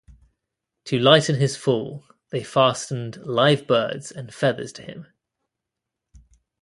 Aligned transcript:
To 0.85 0.97
lighten 0.97 1.35
his 1.35 1.55
fall, 1.55 2.05
they 2.31 2.43
fastened 2.43 3.17
live 3.17 3.67
birds 3.67 4.11
and 4.11 4.33
feathers 4.33 4.73
to 4.73 4.81
him. 4.81 5.05